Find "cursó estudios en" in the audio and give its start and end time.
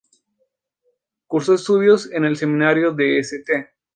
1.27-2.25